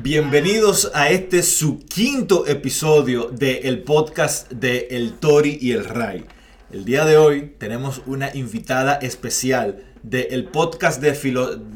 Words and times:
Bienvenidos 0.00 0.90
a 0.94 1.10
este 1.10 1.42
su 1.42 1.78
quinto 1.80 2.46
episodio 2.46 3.28
del 3.28 3.82
podcast 3.82 4.50
de 4.50 4.88
El 4.90 5.18
Tori 5.18 5.58
y 5.60 5.72
el 5.72 5.84
Ray. 5.84 6.24
El 6.72 6.86
día 6.86 7.04
de 7.04 7.18
hoy 7.18 7.52
tenemos 7.58 8.00
una 8.06 8.34
invitada 8.34 8.94
especial 8.94 9.84
del 10.02 10.46
podcast 10.46 11.02
de, 11.02 11.12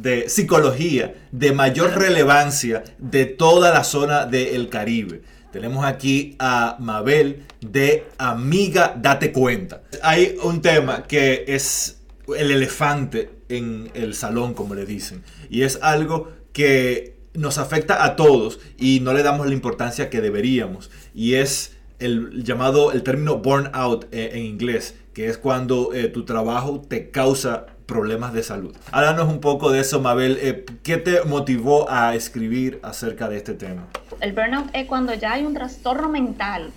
de 0.00 0.30
psicología 0.30 1.14
de 1.30 1.52
mayor 1.52 1.98
relevancia 1.98 2.84
de 2.96 3.26
toda 3.26 3.70
la 3.70 3.84
zona 3.84 4.24
del 4.24 4.70
Caribe. 4.70 5.20
Tenemos 5.52 5.84
aquí 5.84 6.36
a 6.38 6.78
Mabel 6.80 7.44
de 7.60 8.06
Amiga 8.16 8.96
Date 8.98 9.30
Cuenta. 9.30 9.82
Hay 10.02 10.38
un 10.42 10.62
tema 10.62 11.02
que 11.02 11.44
es 11.48 12.00
el 12.34 12.50
elefante 12.50 13.30
en 13.50 13.90
el 13.92 14.14
salón, 14.14 14.54
como 14.54 14.74
le 14.74 14.86
dicen, 14.86 15.22
y 15.50 15.62
es 15.62 15.78
algo 15.82 16.32
que 16.54 17.15
nos 17.36 17.58
afecta 17.58 18.04
a 18.04 18.16
todos 18.16 18.60
y 18.78 19.00
no 19.00 19.12
le 19.12 19.22
damos 19.22 19.46
la 19.46 19.52
importancia 19.52 20.10
que 20.10 20.20
deberíamos. 20.20 20.90
Y 21.14 21.34
es 21.34 21.76
el 21.98 22.44
llamado, 22.44 22.92
el 22.92 23.02
término 23.02 23.38
burnout 23.38 24.06
eh, 24.12 24.30
en 24.34 24.44
inglés, 24.44 24.96
que 25.14 25.28
es 25.28 25.38
cuando 25.38 25.94
eh, 25.94 26.08
tu 26.08 26.24
trabajo 26.24 26.80
te 26.80 27.10
causa 27.10 27.66
problemas 27.86 28.32
de 28.32 28.42
salud. 28.42 28.76
Háblanos 28.90 29.28
un 29.28 29.40
poco 29.40 29.70
de 29.70 29.80
eso, 29.80 30.00
Mabel. 30.00 30.38
Eh, 30.40 30.66
¿Qué 30.82 30.96
te 30.96 31.22
motivó 31.24 31.90
a 31.90 32.14
escribir 32.14 32.80
acerca 32.82 33.28
de 33.28 33.36
este 33.36 33.54
tema? 33.54 33.86
El 34.20 34.32
burnout 34.32 34.68
es 34.72 34.86
cuando 34.86 35.14
ya 35.14 35.32
hay 35.32 35.44
un 35.44 35.54
trastorno 35.54 36.08
mental 36.08 36.70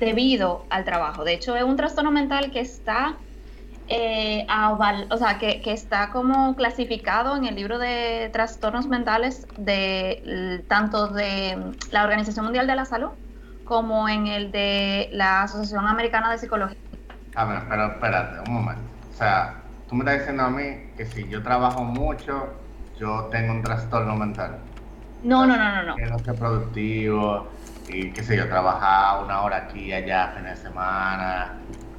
debido 0.00 0.64
al 0.70 0.84
trabajo. 0.84 1.24
De 1.24 1.34
hecho, 1.34 1.56
es 1.56 1.62
un 1.62 1.76
trastorno 1.76 2.10
mental 2.10 2.50
que 2.50 2.60
está 2.60 3.16
eh, 3.92 4.46
o 5.10 5.16
sea, 5.16 5.38
que, 5.38 5.60
está 5.64 6.10
como 6.10 6.54
clasificado 6.54 7.36
en 7.36 7.44
el 7.44 7.56
libro 7.56 7.76
de 7.80 8.30
trastornos 8.32 8.86
mentales 8.86 9.48
de 9.58 10.64
tanto 10.68 11.08
de 11.08 11.58
la 11.90 12.04
Organización 12.04 12.44
Mundial 12.44 12.68
de 12.68 12.76
la 12.76 12.84
Salud 12.84 13.10
como 13.64 14.08
en 14.08 14.28
el 14.28 14.52
de 14.52 15.08
la 15.12 15.42
Asociación 15.42 15.88
Americana 15.88 16.30
de 16.30 16.38
Psicología. 16.38 16.78
A 17.34 17.44
ver, 17.44 17.62
pero 17.68 17.86
espérate, 17.86 18.48
un 18.48 18.54
momento. 18.54 18.82
O 19.12 19.16
sea, 19.16 19.56
tú 19.88 19.96
me 19.96 20.04
estás 20.04 20.20
diciendo 20.20 20.44
a 20.44 20.50
mí 20.50 20.92
que 20.96 21.04
si 21.06 21.28
yo 21.28 21.42
trabajo 21.42 21.82
mucho, 21.82 22.48
yo 22.96 23.28
tengo 23.32 23.52
un 23.52 23.62
trastorno 23.62 24.14
mental. 24.14 24.58
No, 25.24 25.46
no, 25.46 25.56
no, 25.56 25.74
no, 25.74 25.82
no. 25.82 25.96
Que 25.96 26.06
no 26.06 26.18
soy 26.20 26.36
productivo 26.36 27.48
y 27.88 28.12
qué 28.12 28.22
sé 28.22 28.36
yo, 28.36 28.48
trabajar 28.48 29.24
una 29.24 29.42
hora 29.42 29.56
aquí 29.56 29.86
y 29.86 29.92
allá, 29.92 30.32
fines 30.36 30.62
de 30.62 30.68
semana 30.68 31.54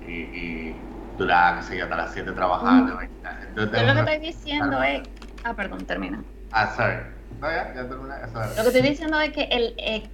y 0.07 0.73
durar, 1.17 1.59
qué 1.59 1.63
sé 1.63 1.81
hasta 1.81 1.95
las 1.95 2.13
7 2.13 2.31
trabajando. 2.31 2.95
Mm. 2.95 3.55
yo 3.55 3.65
lo 3.65 3.71
que 3.71 3.99
estoy 3.99 4.19
diciendo 4.19 4.81
es... 4.83 5.01
Ah, 5.43 5.53
perdón, 5.53 5.85
termina. 5.85 6.23
Ah, 6.51 6.73
sorry. 6.75 6.97
No, 7.39 7.49
ya, 7.49 7.73
ya 7.73 7.87
terminé. 7.87 8.15
Lo 8.33 8.61
que 8.61 8.67
estoy 8.67 8.81
diciendo 8.81 9.19
es 9.19 9.31
que 9.31 9.43
el... 9.43 9.73
Eh, 9.77 10.09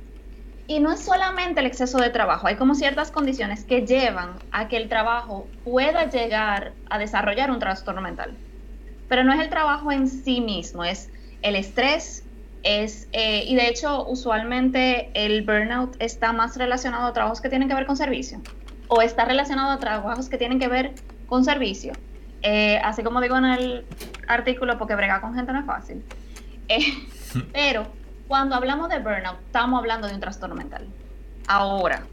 y 0.67 0.79
no 0.79 0.91
es 0.91 0.99
solamente 0.99 1.61
el 1.61 1.65
exceso 1.65 1.97
de 1.97 2.09
trabajo, 2.09 2.45
hay 2.45 2.57
como 2.57 2.75
ciertas 2.75 3.09
condiciones 3.09 3.63
que 3.63 3.85
llevan 3.85 4.31
a 4.51 4.67
que 4.67 4.75
el 4.75 4.89
trabajo 4.89 5.47
pueda 5.63 6.09
llegar 6.09 6.73
a 6.89 6.99
desarrollar 6.99 7.51
un 7.51 7.59
trastorno 7.59 8.01
mental. 8.01 8.35
Pero 9.07 9.23
no 9.23 9.31
es 9.31 9.39
el 9.39 9.49
trabajo 9.49 9.93
en 9.93 10.09
sí 10.09 10.41
mismo, 10.41 10.83
es 10.83 11.09
el 11.41 11.55
estrés, 11.55 12.25
es, 12.63 13.07
eh, 13.13 13.45
y 13.47 13.55
de 13.55 13.69
hecho 13.69 14.05
usualmente 14.07 15.09
el 15.13 15.43
burnout 15.43 15.95
está 15.99 16.33
más 16.33 16.57
relacionado 16.57 17.07
a 17.07 17.13
trabajos 17.13 17.39
que 17.39 17.47
tienen 17.47 17.69
que 17.69 17.75
ver 17.75 17.85
con 17.85 17.95
servicio 17.95 18.41
o 18.87 19.01
está 19.01 19.25
relacionado 19.25 19.71
a 19.71 19.79
trabajos 19.79 20.29
que 20.29 20.37
tienen 20.37 20.59
que 20.59 20.67
ver 20.67 20.93
con 21.27 21.43
servicio. 21.43 21.93
Eh, 22.41 22.79
así 22.83 23.03
como 23.03 23.21
digo 23.21 23.37
en 23.37 23.45
el 23.45 23.85
artículo, 24.27 24.77
porque 24.77 24.95
bregar 24.95 25.21
con 25.21 25.33
gente 25.33 25.51
no 25.51 25.59
es 25.59 25.65
fácil. 25.65 26.03
Eh, 26.67 27.07
pero 27.53 27.87
cuando 28.27 28.55
hablamos 28.55 28.89
de 28.89 28.99
burnout, 28.99 29.39
estamos 29.45 29.79
hablando 29.79 30.07
de 30.07 30.13
un 30.13 30.19
trastorno 30.19 30.55
mental. 30.55 30.87
Ahora, 31.47 32.03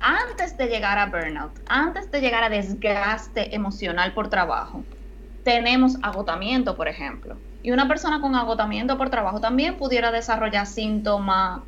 antes 0.00 0.56
de 0.56 0.68
llegar 0.68 0.98
a 0.98 1.06
burnout, 1.06 1.52
antes 1.68 2.10
de 2.10 2.20
llegar 2.20 2.42
a 2.44 2.48
desgaste 2.48 3.54
emocional 3.54 4.12
por 4.12 4.30
trabajo, 4.30 4.84
tenemos 5.44 5.96
agotamiento, 6.02 6.76
por 6.76 6.88
ejemplo. 6.88 7.36
Y 7.62 7.70
una 7.70 7.88
persona 7.88 8.20
con 8.20 8.34
agotamiento 8.34 8.96
por 8.96 9.10
trabajo 9.10 9.40
también 9.40 9.76
pudiera 9.76 10.10
desarrollar 10.10 10.66
síntomas 10.66 11.60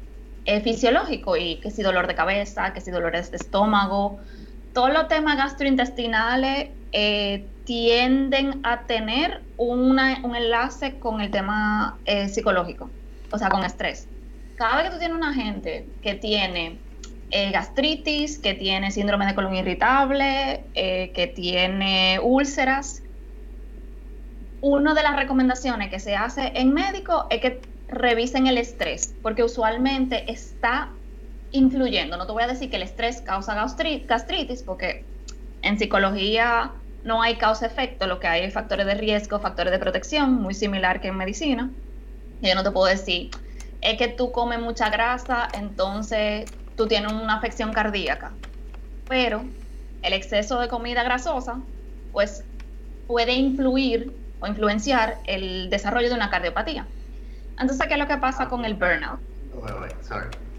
eh, 0.44 0.60
fisiológicos, 0.60 1.38
y 1.38 1.56
que 1.56 1.70
si 1.70 1.82
dolor 1.82 2.06
de 2.06 2.14
cabeza, 2.14 2.72
que 2.72 2.80
si 2.80 2.90
dolores 2.90 3.30
de 3.30 3.36
estómago, 3.36 4.20
todos 4.72 4.92
los 4.92 5.08
temas 5.08 5.36
gastrointestinales 5.36 6.70
eh, 6.92 7.46
tienden 7.64 8.60
a 8.64 8.82
tener 8.82 9.42
un 9.56 9.98
enlace 9.98 10.98
con 10.98 11.20
el 11.20 11.30
tema 11.30 11.98
eh, 12.04 12.28
psicológico, 12.28 12.90
o 13.30 13.38
sea, 13.38 13.48
con 13.48 13.64
estrés. 13.64 14.08
Cada 14.56 14.76
vez 14.76 14.86
que 14.86 14.90
tú 14.92 14.98
tienes 14.98 15.16
una 15.16 15.32
gente 15.32 15.86
que 16.02 16.14
tiene 16.14 16.78
eh, 17.30 17.50
gastritis, 17.50 18.38
que 18.38 18.54
tiene 18.54 18.90
síndrome 18.90 19.26
de 19.26 19.34
colon 19.34 19.54
irritable, 19.54 20.64
que 20.74 21.32
tiene 21.34 22.18
úlceras, 22.22 23.02
una 24.60 24.94
de 24.94 25.02
las 25.02 25.16
recomendaciones 25.16 25.90
que 25.90 26.00
se 26.00 26.16
hace 26.16 26.52
en 26.54 26.74
médico 26.74 27.26
es 27.30 27.40
que 27.40 27.60
revisen 27.88 28.46
el 28.46 28.58
estrés, 28.58 29.14
porque 29.22 29.42
usualmente 29.42 30.30
está 30.30 30.90
influyendo. 31.52 32.16
No 32.16 32.26
te 32.26 32.32
voy 32.32 32.42
a 32.42 32.46
decir 32.46 32.70
que 32.70 32.76
el 32.76 32.82
estrés 32.82 33.20
causa 33.20 33.54
gastritis, 33.54 34.62
porque 34.62 35.04
en 35.62 35.78
psicología 35.78 36.72
no 37.04 37.22
hay 37.22 37.36
causa-efecto, 37.36 38.06
lo 38.06 38.20
que 38.20 38.26
hay 38.26 38.44
es 38.44 38.52
factores 38.54 38.86
de 38.86 38.94
riesgo, 38.94 39.40
factores 39.40 39.72
de 39.72 39.78
protección, 39.78 40.34
muy 40.34 40.54
similar 40.54 41.00
que 41.00 41.08
en 41.08 41.16
medicina. 41.16 41.70
Yo 42.42 42.54
no 42.54 42.62
te 42.62 42.70
puedo 42.70 42.86
decir, 42.86 43.30
es 43.80 43.96
que 43.98 44.08
tú 44.08 44.32
comes 44.32 44.60
mucha 44.60 44.90
grasa, 44.90 45.48
entonces 45.54 46.50
tú 46.76 46.86
tienes 46.86 47.12
una 47.12 47.36
afección 47.36 47.72
cardíaca. 47.72 48.32
Pero 49.08 49.42
el 50.02 50.12
exceso 50.12 50.60
de 50.60 50.68
comida 50.68 51.02
grasosa, 51.02 51.58
pues 52.12 52.44
puede 53.06 53.32
influir 53.32 54.12
o 54.40 54.46
influenciar 54.46 55.18
el 55.26 55.68
desarrollo 55.68 56.08
de 56.08 56.14
una 56.14 56.30
cardiopatía. 56.30 56.86
Entonces, 57.58 57.86
¿qué 57.86 57.94
es 57.94 58.00
lo 58.00 58.06
que 58.06 58.16
pasa 58.16 58.48
con 58.48 58.64
el 58.64 58.74
burnout? 58.74 59.20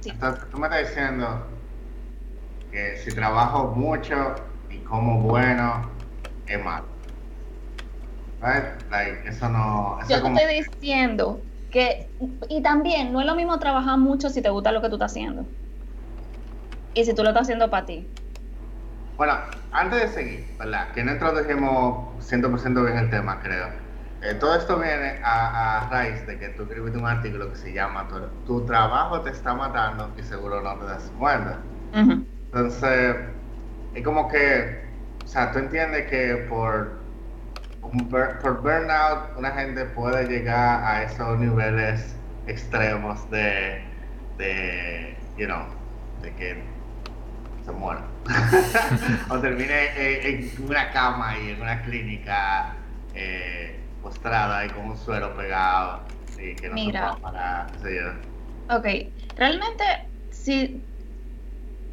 Entonces, 0.06 0.50
tú 0.50 0.58
me 0.58 0.68
estás 0.68 0.90
diciendo 0.90 1.48
que 2.72 2.98
si 2.98 3.14
trabajo 3.14 3.68
mucho 3.76 4.36
y 4.70 4.78
como 4.80 5.22
bueno, 5.22 5.90
es 6.48 6.64
malo. 6.64 6.86
Like, 8.42 9.28
eso 9.28 9.48
no. 9.50 10.00
Yo 10.10 10.22
te 10.22 10.28
estoy 10.28 10.64
diciendo 10.64 11.42
que. 11.70 12.10
Y 12.50 12.62
también, 12.64 13.14
no 13.14 13.20
es 13.20 13.28
lo 13.28 13.36
mismo 13.36 13.60
trabajar 13.60 13.98
mucho 13.98 14.30
si 14.30 14.42
te 14.42 14.50
gusta 14.50 14.72
lo 14.72 14.82
que 14.82 14.90
tú 14.90 14.96
estás 14.96 15.12
haciendo. 15.12 15.46
Y 16.94 17.06
si 17.06 17.14
tú 17.14 17.24
lo 17.24 17.30
estás 17.30 17.44
haciendo 17.44 17.70
para 17.70 17.86
ti. 17.86 18.08
Bueno, 19.18 19.34
antes 19.72 20.02
de 20.02 20.08
seguir, 20.08 20.46
¿verdad? 20.58 20.92
Que 20.94 21.04
no 21.04 21.12
introdujimos 21.12 22.26
100% 22.28 22.84
bien 22.84 22.98
el 22.98 23.10
tema, 23.10 23.40
creo. 23.42 23.91
Eh, 24.22 24.36
todo 24.36 24.56
esto 24.56 24.78
viene 24.78 25.20
a, 25.24 25.88
raíz 25.90 26.26
de 26.28 26.38
que 26.38 26.50
tú 26.50 26.64
escribiste 26.64 27.00
un 27.00 27.08
artículo 27.08 27.50
que 27.50 27.56
se 27.56 27.74
llama 27.74 28.08
Tu, 28.46 28.66
trabajo 28.66 29.22
te 29.22 29.32
está 29.32 29.56
matando 29.56 30.12
y 30.16 30.22
seguro 30.22 30.62
no 30.62 30.76
te 30.76 30.86
das 30.86 31.12
cuenta. 31.18 31.58
Entonces, 31.94 33.16
es 33.96 34.04
como 34.04 34.30
que, 34.30 34.86
o 35.24 35.28
sea, 35.28 35.52
tú 35.52 35.60
entiendes 35.60 36.08
que 36.08 36.46
por, 36.48 37.00
por 37.82 38.62
burnout 38.62 39.38
una 39.38 39.52
gente 39.52 39.86
puede 39.86 40.28
llegar 40.28 40.84
a 40.84 41.04
esos 41.04 41.40
niveles 41.40 42.16
extremos 42.46 43.30
de, 43.32 43.82
de 44.38 45.18
you 45.36 45.48
know, 45.48 45.66
de 46.22 46.32
que 46.36 46.64
se 47.66 47.72
muera. 47.72 48.04
o 49.30 49.40
termine 49.40 50.28
en, 50.28 50.52
una 50.64 50.92
cama 50.92 51.38
y 51.40 51.50
en 51.52 51.62
una 51.62 51.82
clínica. 51.82 52.76
Eh, 53.16 53.81
postrada 54.02 54.66
y 54.66 54.70
con 54.70 54.92
un 54.92 54.98
suero 54.98 55.36
pegado 55.36 56.02
y 56.38 56.56
que 56.56 56.68
no 56.70 56.74
Mira. 56.76 57.14
se 57.16 57.22
para 57.22 57.68
Ok, 58.70 58.86
realmente 59.36 59.84
si 60.30 60.82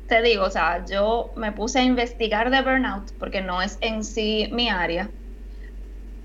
te 0.09 0.23
digo, 0.23 0.45
o 0.45 0.51
sea, 0.51 0.85
yo 0.87 1.33
me 1.37 1.53
puse 1.53 1.81
a 1.81 1.83
investigar 1.83 2.51
de 2.51 2.63
burnout 2.63 3.13
porque 3.19 3.43
no 3.43 3.61
es 3.61 3.79
en 3.81 4.03
sí 4.03 4.49
mi 4.53 4.69
área. 4.69 5.11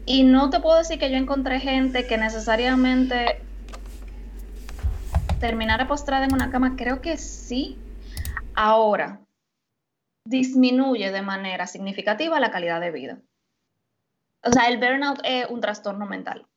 Y 0.05 0.23
no 0.23 0.49
te 0.49 0.59
puedo 0.59 0.77
decir 0.77 0.99
que 0.99 1.11
yo 1.11 1.17
encontré 1.17 1.59
gente 1.59 2.07
que 2.07 2.17
necesariamente 2.17 3.41
terminara 5.39 5.87
postrada 5.87 6.25
en 6.25 6.33
una 6.33 6.49
cama. 6.49 6.75
Creo 6.77 7.01
que 7.01 7.17
sí. 7.17 7.77
Ahora, 8.55 9.19
disminuye 10.25 11.11
de 11.11 11.21
manera 11.21 11.67
significativa 11.67 12.39
la 12.39 12.51
calidad 12.51 12.79
de 12.79 12.91
vida. 12.91 13.17
O 14.43 14.51
sea, 14.51 14.67
el 14.67 14.77
burnout 14.77 15.19
es 15.23 15.47
un 15.49 15.61
trastorno 15.61 16.05
mental. 16.05 16.47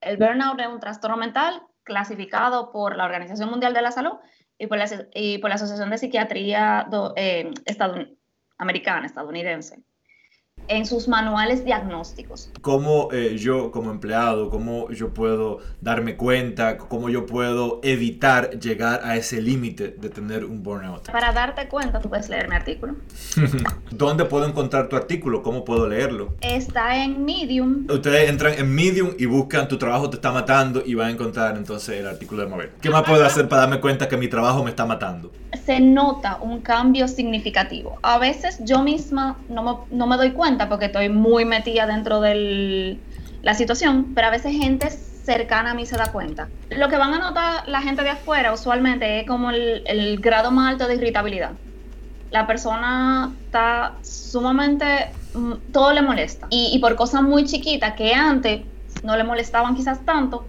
El 0.00 0.16
burnout 0.16 0.60
es 0.60 0.66
un 0.66 0.80
trastorno 0.80 1.16
mental 1.16 1.62
clasificado 1.82 2.72
por 2.72 2.96
la 2.96 3.04
Organización 3.04 3.50
Mundial 3.50 3.74
de 3.74 3.82
la 3.82 3.92
Salud 3.92 4.18
y 4.58 4.66
por 4.66 4.78
la, 4.78 4.84
Asociación 5.54 5.90
de 5.90 5.98
Psiquiatría 5.98 6.88
eh, 7.16 7.50
americana, 8.58 9.06
estadounidense. 9.06 9.82
En 10.70 10.86
sus 10.86 11.08
manuales 11.08 11.64
diagnósticos. 11.64 12.50
¿Cómo 12.60 13.08
eh, 13.12 13.36
yo 13.36 13.72
como 13.72 13.90
empleado, 13.90 14.48
cómo 14.50 14.90
yo 14.90 15.12
puedo 15.12 15.58
darme 15.80 16.16
cuenta, 16.16 16.78
cómo 16.78 17.10
yo 17.10 17.26
puedo 17.26 17.80
evitar 17.82 18.58
llegar 18.58 19.00
a 19.04 19.16
ese 19.16 19.42
límite 19.42 19.88
de 19.88 20.08
tener 20.08 20.44
un 20.44 20.62
burnout? 20.62 21.10
Para 21.10 21.32
darte 21.32 21.68
cuenta, 21.68 21.98
tú 22.00 22.08
puedes 22.08 22.28
leer 22.28 22.48
mi 22.48 22.54
artículo. 22.54 22.94
¿Dónde 23.90 24.24
puedo 24.24 24.46
encontrar 24.46 24.88
tu 24.88 24.96
artículo? 24.96 25.42
¿Cómo 25.42 25.64
puedo 25.64 25.88
leerlo? 25.88 26.34
Está 26.40 27.02
en 27.02 27.24
Medium. 27.24 27.86
Ustedes 27.90 28.30
entran 28.30 28.54
en 28.56 28.72
Medium 28.72 29.10
y 29.18 29.26
buscan 29.26 29.66
tu 29.66 29.76
trabajo 29.76 30.08
te 30.08 30.16
está 30.16 30.30
matando 30.30 30.82
y 30.86 30.94
van 30.94 31.08
a 31.08 31.10
encontrar 31.10 31.56
entonces 31.56 31.98
el 31.98 32.06
artículo 32.06 32.42
de 32.42 32.48
Mabel. 32.48 32.70
¿Qué 32.80 32.90
más 32.90 33.02
puedo 33.02 33.24
hacer 33.24 33.48
para 33.48 33.62
darme 33.62 33.80
cuenta 33.80 34.08
que 34.08 34.16
mi 34.16 34.28
trabajo 34.28 34.62
me 34.62 34.70
está 34.70 34.86
matando? 34.86 35.32
Se 35.66 35.80
nota 35.80 36.38
un 36.40 36.60
cambio 36.60 37.08
significativo. 37.08 37.98
A 38.02 38.18
veces 38.18 38.60
yo 38.64 38.82
misma 38.82 39.36
no 39.48 39.62
me, 39.62 39.96
no 39.96 40.06
me 40.06 40.16
doy 40.16 40.30
cuenta 40.30 40.59
porque 40.68 40.86
estoy 40.86 41.08
muy 41.08 41.44
metida 41.44 41.86
dentro 41.86 42.20
de 42.20 42.98
la 43.42 43.54
situación, 43.54 44.12
pero 44.14 44.28
a 44.28 44.30
veces 44.30 44.52
gente 44.52 44.90
cercana 44.90 45.72
a 45.72 45.74
mí 45.74 45.86
se 45.86 45.96
da 45.96 46.12
cuenta. 46.12 46.48
Lo 46.70 46.88
que 46.88 46.96
van 46.96 47.14
a 47.14 47.18
notar 47.18 47.68
la 47.68 47.82
gente 47.82 48.02
de 48.02 48.10
afuera 48.10 48.52
usualmente 48.52 49.20
es 49.20 49.26
como 49.26 49.50
el, 49.50 50.18
grado 50.20 50.50
más 50.50 50.72
alto 50.72 50.86
de 50.86 50.96
irritabilidad. 50.96 51.52
La 52.30 52.46
persona 52.46 53.32
está 53.44 53.94
sumamente, 54.02 55.10
mm, 55.34 55.72
todo 55.72 55.92
le 55.92 56.02
molesta. 56.02 56.46
Y, 56.50 56.78
por 56.78 56.94
cosas 56.96 57.22
muy 57.22 57.44
chiquitas 57.44 57.94
que 57.94 58.14
antes 58.14 58.62
no 59.02 59.16
le 59.16 59.24
molestaban 59.24 59.74
quizás 59.74 60.04
tanto, 60.04 60.46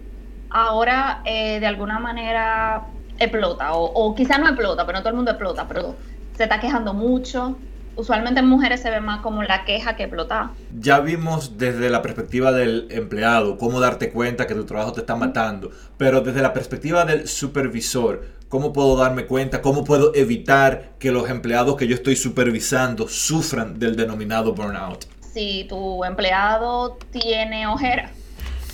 ahora 0.49 1.21
eh, 1.25 1.59
de 1.59 1.67
alguna 1.67 1.99
manera 1.99 2.83
explota. 3.19 3.73
O, 3.73 3.85
o 3.85 4.15
quizás 4.15 4.39
no 4.39 4.47
explota, 4.47 4.85
pero 4.85 4.97
no 4.97 5.01
todo 5.01 5.09
el 5.09 5.15
mundo 5.15 5.31
explota, 5.31 5.67
pero 5.67 5.95
se 6.35 6.43
está 6.43 6.59
quejando 6.59 6.93
mucho, 6.93 7.57
usualmente 7.95 8.39
en 8.39 8.47
mujeres 8.47 8.81
se 8.81 8.89
ve 8.89 9.01
más 9.01 9.21
como 9.21 9.43
la 9.43 9.65
queja 9.65 9.95
que 9.95 10.03
explota. 10.03 10.51
Ya 10.79 10.99
vimos 10.99 11.57
desde 11.57 11.89
la 11.89 12.01
perspectiva 12.01 12.51
del 12.51 12.87
empleado 12.89 13.57
cómo 13.57 13.79
darte 13.79 14.11
cuenta 14.11 14.47
que 14.47 14.55
tu 14.55 14.65
trabajo 14.65 14.93
te 14.93 15.01
está 15.01 15.15
matando, 15.15 15.71
pero 15.97 16.21
desde 16.21 16.41
la 16.41 16.53
perspectiva 16.53 17.05
del 17.05 17.27
supervisor, 17.27 18.25
¿cómo 18.49 18.73
puedo 18.73 18.95
darme 18.95 19.25
cuenta? 19.25 19.61
¿Cómo 19.61 19.83
puedo 19.83 20.13
evitar 20.15 20.91
que 20.99 21.11
los 21.11 21.29
empleados 21.29 21.75
que 21.75 21.87
yo 21.87 21.95
estoy 21.95 22.15
supervisando 22.15 23.07
sufran 23.07 23.79
del 23.79 23.95
denominado 23.95 24.53
burnout? 24.53 25.05
Si 25.33 25.65
tu 25.69 26.03
empleado 26.03 26.97
tiene 27.11 27.67
ojera 27.67 28.11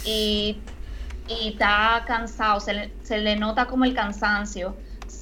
y, 0.05 0.59
está 1.29 2.03
cansado, 2.07 2.59
se 2.59 2.91
se 3.03 3.17
le 3.19 3.35
nota 3.35 3.67
como 3.67 3.85
el 3.85 3.93
cansancio, 3.93 4.75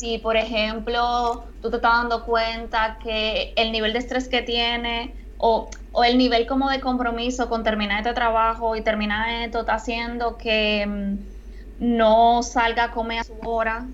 si, 0.05 0.19
por 0.19 0.37
ejemplo, 0.37 1.45
tú 1.61 1.69
te 1.71 1.77
estás 1.77 1.93
dando 1.93 2.25
cuenta 2.25 2.99
que 3.01 3.53
el 3.55 3.71
nivel 3.71 3.91
de 3.93 3.99
estrés 3.99 4.27
que 4.27 4.43
tiene 4.43 5.15
o, 5.37 5.69
el 6.05 6.17
nivel 6.17 6.45
como 6.45 6.69
de 6.69 6.79
compromiso 6.79 7.49
con 7.49 7.63
terminar 7.63 7.99
este 7.99 8.13
trabajo 8.13 8.75
y 8.75 8.81
terminar 8.81 9.27
esto 9.45 9.61
está 9.61 9.75
haciendo 9.75 10.37
que 10.37 10.85
mm, 10.85 11.15
no 11.79 12.43
salga 12.43 12.85
a 12.85 12.91
comer 12.91 13.19
a 13.19 13.23
su 13.23 13.33
hora 13.43 13.87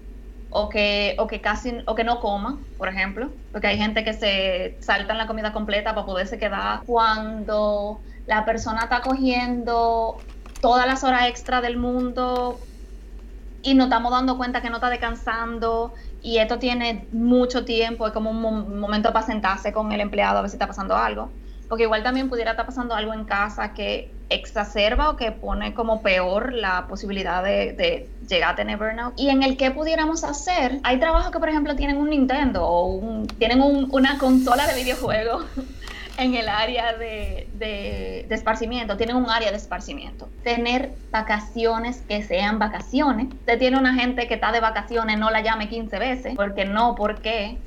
o 0.49 0.67
que, 0.67 1.15
o 1.17 1.27
que 1.27 1.39
casi 1.39 1.77
o 1.85 1.95
que 1.95 2.03
no 2.03 2.19
coma, 2.19 2.59
por 2.77 2.89
ejemplo, 2.89 3.29
porque 3.53 3.67
hay 3.67 3.77
gente 3.77 4.03
que 4.03 4.13
se 4.13 4.77
salta 4.81 5.13
en 5.13 5.17
la 5.17 5.27
comida 5.27 5.53
completa 5.53 5.95
para 5.95 6.05
poderse 6.05 6.37
quedar. 6.37 6.81
Cuando 6.85 8.01
la 8.27 8.43
persona 8.43 8.81
está 8.83 8.99
cogiendo 9.01 10.17
todas 10.59 10.85
las 10.85 11.05
horas 11.05 11.27
extra 11.27 11.61
del 11.61 11.77
mundo 11.77 12.59
y 13.63 13.73
nos 13.73 13.85
estamos 13.85 14.11
dando 14.11 14.37
cuenta 14.37 14.61
que 14.61 14.69
no 14.69 14.77
está 14.77 14.89
descansando 14.89 15.93
y 16.21 16.37
esto 16.37 16.59
tiene 16.59 17.07
mucho 17.11 17.65
tiempo, 17.65 18.07
es 18.07 18.13
como 18.13 18.31
un 18.31 18.79
momento 18.79 19.13
para 19.13 19.25
sentarse 19.25 19.73
con 19.73 19.91
el 19.91 20.01
empleado 20.01 20.39
a 20.39 20.41
ver 20.41 20.49
si 20.49 20.55
está 20.55 20.67
pasando 20.67 20.95
algo. 20.95 21.29
Porque 21.67 21.83
igual 21.83 22.03
también 22.03 22.27
pudiera 22.27 22.51
estar 22.51 22.65
pasando 22.65 22.93
algo 22.93 23.13
en 23.13 23.23
casa 23.23 23.73
que 23.73 24.11
exacerba 24.29 25.09
o 25.09 25.15
que 25.15 25.31
pone 25.31 25.73
como 25.73 26.01
peor 26.01 26.51
la 26.53 26.85
posibilidad 26.87 27.43
de, 27.43 28.09
llegar 28.27 28.53
a 28.53 28.55
tener 28.55 28.77
burnout. 28.77 29.13
Y 29.17 29.29
en 29.29 29.41
el 29.41 29.55
que 29.55 29.71
pudiéramos 29.71 30.23
hacer, 30.23 30.79
hay 30.83 30.99
trabajos 30.99 31.31
que 31.31 31.39
por 31.39 31.47
ejemplo 31.47 31.75
tienen 31.75 31.97
un 31.97 32.09
Nintendo 32.09 32.61
o 32.63 33.25
tienen 33.37 33.61
una 33.61 34.17
consola 34.17 34.67
de 34.67 34.75
videojuegos 34.75 35.45
en 36.21 36.35
el 36.35 36.49
área 36.49 36.93
de, 36.93 37.49
de, 37.53 38.27
esparcimiento, 38.29 38.97
tienen 38.97 39.15
un 39.15 39.29
área 39.29 39.51
de 39.51 39.57
esparcimiento. 39.57 40.29
Tener 40.43 40.91
vacaciones 41.11 42.01
que 42.07 42.23
sean 42.23 42.59
vacaciones. 42.59 43.27
Usted 43.33 43.59
tiene 43.59 43.77
una 43.77 43.95
gente 43.95 44.27
que 44.27 44.35
está 44.35 44.51
de 44.51 44.59
vacaciones, 44.59 45.17
no 45.17 45.31
la 45.31 45.41
llame 45.41 45.67
15 45.67 45.99
veces, 45.99 46.33
porque 46.35 46.65
no, 46.65 46.95
¿por 46.95 47.21
qué? 47.21 47.57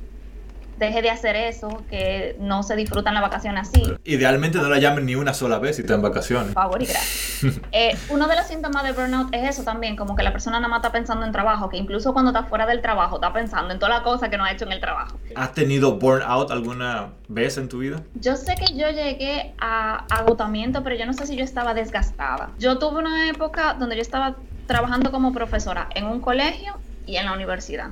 Deje 0.78 1.02
de 1.02 1.10
hacer 1.10 1.36
eso, 1.36 1.82
que 1.88 2.36
no 2.40 2.62
se 2.62 2.76
disfrutan 2.76 3.14
las 3.14 3.22
vacaciones 3.22 3.68
así. 3.68 3.94
Idealmente 4.04 4.58
no 4.58 4.68
la 4.68 4.78
llamen 4.78 5.06
ni 5.06 5.14
una 5.14 5.34
sola 5.34 5.58
vez 5.58 5.76
si 5.76 5.82
está 5.82 5.94
en 5.94 6.02
vacaciones. 6.02 6.54
Por 6.54 6.62
favor 6.62 6.82
y 6.82 6.86
gracias. 6.86 7.60
Eh, 7.72 7.96
uno 8.08 8.26
de 8.28 8.36
los 8.36 8.46
síntomas 8.46 8.84
de 8.84 8.92
burnout 8.92 9.34
es 9.34 9.50
eso 9.50 9.64
también, 9.64 9.96
como 9.96 10.14
que 10.14 10.22
la 10.22 10.32
persona 10.32 10.58
nada 10.60 10.68
más 10.68 10.78
está 10.78 10.92
pensando 10.92 11.26
en 11.26 11.32
trabajo, 11.32 11.68
que 11.68 11.76
incluso 11.76 12.12
cuando 12.12 12.30
está 12.30 12.44
fuera 12.44 12.66
del 12.66 12.80
trabajo 12.80 13.16
está 13.16 13.32
pensando 13.32 13.72
en 13.72 13.78
todas 13.78 13.96
las 13.96 14.02
cosas 14.02 14.28
que 14.28 14.36
no 14.36 14.44
ha 14.44 14.52
hecho 14.52 14.64
en 14.64 14.72
el 14.72 14.80
trabajo. 14.80 15.18
¿Has 15.34 15.52
tenido 15.52 15.98
burnout 15.98 16.50
alguna 16.50 17.10
vez 17.28 17.58
en 17.58 17.68
tu 17.68 17.78
vida? 17.78 18.02
Yo 18.14 18.36
sé 18.36 18.54
que 18.54 18.74
yo 18.74 18.90
llegué 18.90 19.54
a 19.58 20.04
agotamiento, 20.08 20.82
pero 20.82 20.96
yo 20.96 21.06
no 21.06 21.12
sé 21.12 21.26
si 21.26 21.36
yo 21.36 21.44
estaba 21.44 21.74
desgastada. 21.74 22.50
Yo 22.58 22.78
tuve 22.78 22.98
una 22.98 23.28
época 23.28 23.74
donde 23.74 23.96
yo 23.96 24.02
estaba 24.02 24.36
trabajando 24.66 25.10
como 25.10 25.32
profesora 25.32 25.88
en 25.94 26.06
un 26.06 26.20
colegio 26.20 26.76
y 27.06 27.16
en 27.16 27.26
la 27.26 27.32
universidad. 27.32 27.90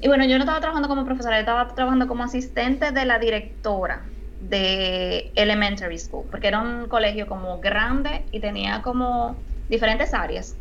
Y 0.00 0.08
bueno, 0.08 0.24
yo 0.24 0.36
no 0.36 0.44
estaba 0.44 0.60
trabajando 0.60 0.88
como 0.88 1.04
profesora, 1.04 1.36
yo 1.36 1.40
estaba 1.40 1.68
trabajando 1.74 2.08
como 2.08 2.24
asistente 2.24 2.90
de 2.90 3.04
la 3.04 3.18
directora 3.18 4.02
de 4.40 5.30
Elementary 5.34 5.98
School, 5.98 6.26
porque 6.30 6.48
era 6.48 6.60
un 6.60 6.88
colegio 6.88 7.26
como 7.26 7.60
grande 7.60 8.24
y 8.32 8.40
tenía 8.40 8.80
como 8.82 9.36
diferentes 9.68 10.14
áreas. 10.14 10.56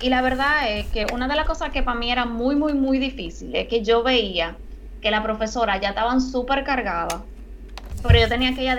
Y 0.00 0.08
la 0.08 0.20
verdad 0.20 0.68
es 0.68 0.86
que 0.86 1.06
una 1.12 1.28
de 1.28 1.36
las 1.36 1.46
cosas 1.46 1.70
que 1.70 1.84
para 1.84 1.96
mí 1.96 2.10
era 2.10 2.24
muy, 2.24 2.56
muy, 2.56 2.72
muy 2.72 2.98
difícil 2.98 3.54
es 3.54 3.68
que 3.68 3.84
yo 3.84 4.02
veía 4.02 4.56
que 5.00 5.12
la 5.12 5.22
profesora 5.22 5.80
ya 5.80 5.90
estaban 5.90 6.20
súper 6.20 6.64
cargada, 6.64 7.22
pero 8.02 8.18
yo 8.18 8.28
tenía 8.28 8.52
que 8.54 8.64
ir 8.64 8.70
a 8.70 8.76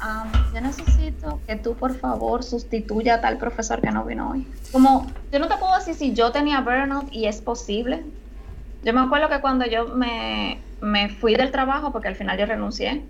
decirle, 0.00 0.30
yo 0.54 0.60
necesito 0.60 1.40
que 1.46 1.56
tú 1.56 1.74
por 1.74 1.96
favor 1.96 2.42
sustituya 2.42 3.16
a 3.16 3.20
tal 3.20 3.38
profesor 3.38 3.80
que 3.80 3.90
no 3.90 4.04
vino 4.04 4.30
hoy. 4.30 4.46
Como, 4.72 5.10
yo 5.32 5.38
no 5.38 5.48
te 5.48 5.56
puedo 5.56 5.76
decir 5.76 5.94
si 5.94 6.14
yo 6.14 6.32
tenía 6.32 6.60
burnout 6.60 7.12
y 7.12 7.26
es 7.26 7.40
posible. 7.40 8.04
Yo 8.82 8.92
me 8.92 9.00
acuerdo 9.00 9.28
que 9.28 9.40
cuando 9.40 9.66
yo 9.66 9.88
me, 9.88 10.60
me 10.80 11.08
fui 11.08 11.34
del 11.34 11.50
trabajo, 11.50 11.92
porque 11.92 12.08
al 12.08 12.16
final 12.16 12.38
yo 12.38 12.46
renuncié, 12.46 13.02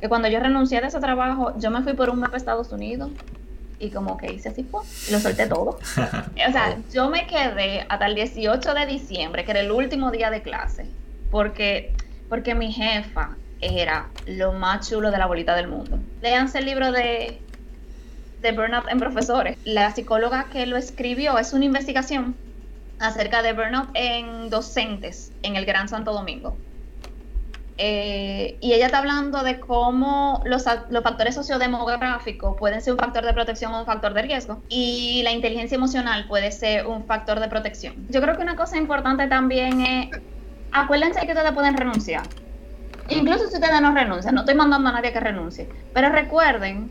que 0.00 0.08
cuando 0.08 0.28
yo 0.28 0.38
renuncié 0.38 0.80
de 0.80 0.88
ese 0.88 1.00
trabajo, 1.00 1.58
yo 1.58 1.70
me 1.70 1.82
fui 1.82 1.94
por 1.94 2.10
un 2.10 2.20
mapa 2.20 2.34
a 2.34 2.36
Estados 2.36 2.72
Unidos 2.72 3.10
y 3.78 3.90
como 3.90 4.16
que 4.16 4.32
hice 4.32 4.50
así, 4.50 4.62
pues, 4.62 5.08
y 5.08 5.12
lo 5.12 5.18
solté 5.18 5.46
todo. 5.46 5.70
o 5.88 6.52
sea, 6.52 6.76
yo 6.92 7.08
me 7.08 7.26
quedé 7.26 7.86
hasta 7.88 8.06
el 8.06 8.14
18 8.14 8.74
de 8.74 8.86
diciembre, 8.86 9.44
que 9.44 9.52
era 9.52 9.60
el 9.60 9.70
último 9.70 10.10
día 10.10 10.30
de 10.30 10.42
clase, 10.42 10.86
porque, 11.30 11.94
porque 12.28 12.54
mi 12.54 12.72
jefa 12.72 13.36
era 13.60 14.08
lo 14.26 14.52
más 14.52 14.88
chulo 14.88 15.10
de 15.10 15.18
la 15.18 15.26
bolita 15.26 15.54
del 15.54 15.68
mundo. 15.68 15.98
Leanse 16.22 16.58
el 16.58 16.66
libro 16.66 16.92
de, 16.92 17.40
de 18.42 18.52
Burnout 18.52 18.88
en 18.88 18.98
Profesores. 18.98 19.58
La 19.64 19.90
psicóloga 19.92 20.46
que 20.52 20.66
lo 20.66 20.76
escribió 20.76 21.38
es 21.38 21.52
una 21.52 21.64
investigación 21.64 22.36
acerca 22.98 23.42
de 23.42 23.52
burnout 23.52 23.88
en 23.94 24.50
docentes 24.50 25.32
en 25.42 25.56
el 25.56 25.64
Gran 25.64 25.88
Santo 25.88 26.12
Domingo. 26.12 26.56
Eh, 27.76 28.56
y 28.60 28.72
ella 28.72 28.86
está 28.86 28.98
hablando 28.98 29.42
de 29.42 29.58
cómo 29.58 30.40
los, 30.44 30.64
los, 30.90 31.02
factores 31.02 31.34
sociodemográficos 31.34 32.56
pueden 32.56 32.80
ser 32.80 32.92
un 32.92 33.00
factor 33.00 33.24
de 33.24 33.32
protección 33.32 33.74
o 33.74 33.80
un 33.80 33.86
factor 33.86 34.14
de 34.14 34.22
riesgo 34.22 34.62
y 34.68 35.22
la 35.24 35.32
inteligencia 35.32 35.74
emocional 35.74 36.28
puede 36.28 36.52
ser 36.52 36.86
un 36.86 37.04
factor 37.04 37.40
de 37.40 37.48
protección. 37.48 38.06
Yo 38.10 38.20
creo 38.22 38.36
que 38.36 38.42
una 38.42 38.54
cosa 38.54 38.76
importante 38.76 39.26
también 39.26 39.80
es, 39.80 40.10
acuérdense 40.70 41.26
que 41.26 41.32
ustedes 41.32 41.50
pueden 41.50 41.76
renunciar. 41.76 42.22
Incluso 43.08 43.48
si 43.48 43.54
ustedes 43.54 43.80
no 43.80 43.94
renuncian, 43.94 44.34
no 44.34 44.40
estoy 44.40 44.54
mandando 44.54 44.88
a 44.88 44.92
nadie 44.92 45.12
que 45.12 45.20
renuncie, 45.20 45.68
pero 45.92 46.10
recuerden 46.10 46.90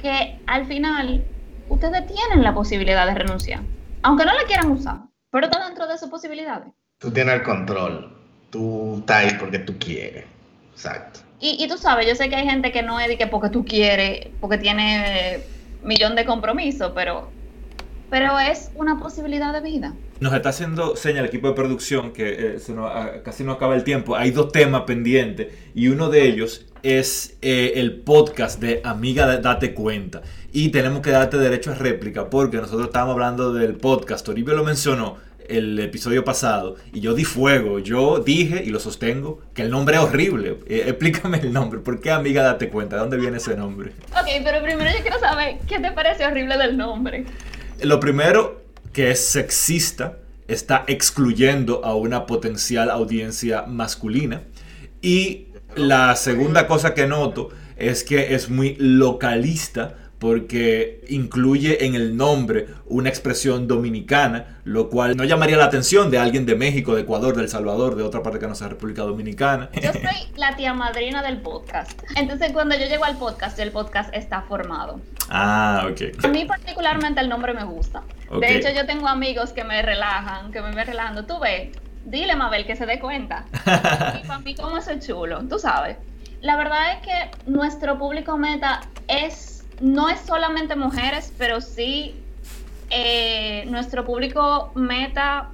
que 0.00 0.40
al 0.46 0.66
final 0.66 1.24
ustedes 1.68 2.06
tienen 2.06 2.42
la 2.42 2.54
posibilidad 2.54 3.06
de 3.06 3.14
renunciar, 3.14 3.60
aunque 4.02 4.24
no 4.24 4.32
la 4.32 4.44
quieran 4.44 4.70
usar, 4.70 4.98
pero 5.30 5.46
está 5.46 5.66
dentro 5.66 5.86
de 5.86 5.98
sus 5.98 6.08
posibilidades. 6.08 6.68
Tú 6.98 7.10
tienes 7.10 7.34
el 7.34 7.42
control, 7.42 8.16
tú 8.50 8.96
estás 9.00 9.24
ahí 9.24 9.36
porque 9.38 9.58
tú 9.58 9.78
quieres, 9.78 10.24
exacto. 10.72 11.20
Y, 11.38 11.62
y 11.62 11.68
tú 11.68 11.76
sabes, 11.76 12.06
yo 12.06 12.14
sé 12.14 12.28
que 12.28 12.36
hay 12.36 12.46
gente 12.46 12.72
que 12.72 12.82
no 12.82 12.98
es 13.00 13.08
de 13.08 13.18
que 13.18 13.26
porque 13.26 13.50
tú 13.50 13.64
quieres, 13.64 14.28
porque 14.40 14.58
tiene 14.58 15.40
millón 15.82 16.14
de 16.14 16.24
compromisos, 16.24 16.92
pero 16.94 17.30
pero 18.10 18.38
es 18.40 18.72
una 18.74 18.98
posibilidad 18.98 19.52
de 19.52 19.60
vida. 19.60 19.94
Nos 20.20 20.34
está 20.34 20.50
haciendo 20.50 20.96
señal 20.96 21.24
el 21.24 21.30
equipo 21.30 21.48
de 21.48 21.54
producción 21.54 22.12
que 22.12 22.56
eh, 22.56 22.58
ah, 22.80 23.10
casi 23.24 23.42
no 23.42 23.52
acaba 23.52 23.74
el 23.74 23.84
tiempo. 23.84 24.16
Hay 24.16 24.32
dos 24.32 24.52
temas 24.52 24.82
pendientes 24.82 25.48
y 25.74 25.88
uno 25.88 26.10
de 26.10 26.28
ellos 26.28 26.66
es 26.82 27.38
eh, 27.40 27.72
el 27.76 28.00
podcast 28.00 28.60
de 28.60 28.82
Amiga 28.84 29.38
Date 29.38 29.72
Cuenta. 29.72 30.20
Y 30.52 30.68
tenemos 30.68 31.00
que 31.00 31.10
darte 31.10 31.38
derecho 31.38 31.70
a 31.70 31.74
réplica 31.74 32.28
porque 32.28 32.58
nosotros 32.58 32.88
estábamos 32.88 33.14
hablando 33.14 33.54
del 33.54 33.76
podcast. 33.76 34.26
Toribio 34.26 34.54
lo 34.54 34.62
mencionó 34.62 35.16
el 35.48 35.78
episodio 35.78 36.22
pasado 36.22 36.76
y 36.92 37.00
yo 37.00 37.14
di 37.14 37.24
fuego, 37.24 37.78
yo 37.78 38.18
dije 38.18 38.62
y 38.62 38.68
lo 38.68 38.78
sostengo 38.78 39.40
que 39.54 39.62
el 39.62 39.70
nombre 39.70 39.96
es 39.96 40.02
horrible. 40.02 40.58
Eh, 40.66 40.84
explícame 40.86 41.38
el 41.38 41.50
nombre, 41.50 41.80
¿por 41.80 41.98
qué 41.98 42.10
amiga 42.10 42.42
date 42.42 42.68
cuenta? 42.68 42.96
¿De 42.96 43.00
dónde 43.00 43.16
viene 43.16 43.38
ese 43.38 43.56
nombre? 43.56 43.92
Ok, 44.12 44.28
pero 44.44 44.62
primero 44.62 44.90
yo 44.90 45.00
quiero 45.00 45.18
saber 45.18 45.56
qué 45.66 45.78
te 45.78 45.90
parece 45.92 46.26
horrible 46.26 46.58
del 46.58 46.76
nombre. 46.76 47.24
Lo 47.82 47.98
primero 47.98 48.59
que 48.92 49.10
es 49.10 49.24
sexista, 49.24 50.18
está 50.48 50.84
excluyendo 50.88 51.84
a 51.84 51.94
una 51.94 52.26
potencial 52.26 52.90
audiencia 52.90 53.62
masculina. 53.62 54.42
Y 55.00 55.48
la 55.76 56.16
segunda 56.16 56.66
cosa 56.66 56.94
que 56.94 57.06
noto 57.06 57.50
es 57.76 58.04
que 58.04 58.34
es 58.34 58.50
muy 58.50 58.76
localista 58.78 60.09
porque 60.20 61.02
incluye 61.08 61.86
en 61.86 61.94
el 61.94 62.14
nombre 62.14 62.66
una 62.84 63.08
expresión 63.08 63.66
dominicana, 63.66 64.60
lo 64.64 64.90
cual 64.90 65.16
no 65.16 65.24
llamaría 65.24 65.56
la 65.56 65.64
atención 65.64 66.10
de 66.10 66.18
alguien 66.18 66.44
de 66.44 66.54
México, 66.56 66.94
de 66.94 67.02
Ecuador, 67.02 67.34
de 67.34 67.42
El 67.42 67.48
Salvador, 67.48 67.96
de 67.96 68.02
otra 68.02 68.22
parte 68.22 68.38
que 68.38 68.46
no 68.46 68.54
sea 68.54 68.68
República 68.68 69.00
Dominicana. 69.02 69.70
Yo 69.80 69.92
soy 69.94 70.30
la 70.36 70.54
tía 70.56 70.74
madrina 70.74 71.22
del 71.22 71.38
podcast. 71.38 71.98
Entonces, 72.16 72.52
cuando 72.52 72.76
yo 72.76 72.84
llego 72.84 73.04
al 73.04 73.16
podcast, 73.16 73.58
el 73.58 73.72
podcast 73.72 74.14
está 74.14 74.42
formado. 74.42 75.00
Ah, 75.30 75.88
ok. 75.90 76.22
A 76.22 76.28
mí 76.28 76.44
particularmente 76.44 77.18
el 77.20 77.30
nombre 77.30 77.54
me 77.54 77.64
gusta. 77.64 78.02
De 78.38 78.58
hecho, 78.58 78.68
yo 78.76 78.84
tengo 78.84 79.08
amigos 79.08 79.52
que 79.54 79.64
me 79.64 79.80
relajan, 79.80 80.52
que 80.52 80.60
me 80.60 80.74
ven 80.74 80.86
relajando. 80.86 81.24
Tú 81.24 81.40
ves, 81.40 81.70
dile 82.04 82.36
Mabel 82.36 82.66
que 82.66 82.76
se 82.76 82.84
dé 82.84 83.00
cuenta. 83.00 83.46
y 84.22 84.26
para 84.26 84.40
mí, 84.40 84.54
eso 84.54 84.90
es 84.90 85.06
chulo, 85.06 85.42
tú 85.48 85.58
sabes. 85.58 85.96
La 86.42 86.56
verdad 86.56 86.92
es 86.92 87.06
que 87.06 87.50
nuestro 87.50 87.98
público 87.98 88.36
meta 88.36 88.80
es 89.08 89.49
no 89.80 90.08
es 90.08 90.20
solamente 90.20 90.76
mujeres, 90.76 91.32
pero 91.38 91.60
sí 91.60 92.14
eh, 92.90 93.64
nuestro 93.68 94.04
público 94.04 94.72
meta 94.74 95.50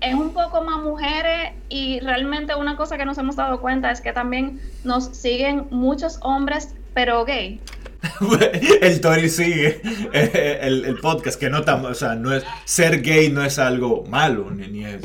es 0.00 0.14
un 0.14 0.32
poco 0.32 0.62
más 0.62 0.82
mujeres 0.82 1.52
y 1.68 2.00
realmente 2.00 2.54
una 2.54 2.76
cosa 2.76 2.98
que 2.98 3.04
nos 3.04 3.16
hemos 3.18 3.36
dado 3.36 3.60
cuenta 3.60 3.90
es 3.90 4.00
que 4.00 4.12
también 4.12 4.60
nos 4.82 5.06
siguen 5.16 5.66
muchos 5.70 6.18
hombres, 6.20 6.74
pero 6.92 7.24
gay. 7.24 7.60
el 8.82 9.00
Tori 9.00 9.30
sigue 9.30 9.80
el, 10.12 10.98
podcast, 11.00 11.40
que 11.40 11.48
no, 11.48 11.60
o 11.60 11.94
sea, 11.94 12.16
no 12.16 12.34
es, 12.34 12.44
ser 12.64 13.00
gay 13.00 13.30
no 13.30 13.42
es 13.42 13.58
algo 13.58 14.04
malo, 14.08 14.50
ni, 14.50 14.84
es 14.84 15.00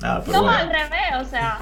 nada. 0.00 0.24
no, 0.26 0.48
al 0.48 0.68
revés, 0.68 1.20
o 1.20 1.24
sea, 1.24 1.58